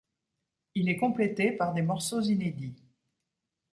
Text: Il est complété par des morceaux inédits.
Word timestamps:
Il 0.73 0.89
est 0.89 0.97
complété 0.97 1.51
par 1.51 1.73
des 1.73 1.83
morceaux 1.83 2.21
inédits. 2.21 2.81